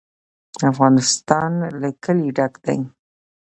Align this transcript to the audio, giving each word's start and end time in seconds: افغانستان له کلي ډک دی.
افغانستان 0.71 1.51
له 1.81 1.89
کلي 2.03 2.29
ډک 2.37 2.53
دی. 2.65 2.79